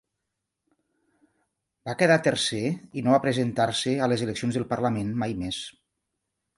[1.91, 2.63] Va quedar tercer
[3.01, 5.65] i no va presentar-se a les eleccions del parlament mai més.